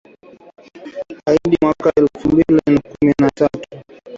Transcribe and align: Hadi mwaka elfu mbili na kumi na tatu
Hadi 1.25 1.57
mwaka 1.61 1.91
elfu 1.95 2.27
mbili 2.29 2.61
na 2.65 2.79
kumi 2.79 3.13
na 3.21 3.29
tatu 3.29 3.61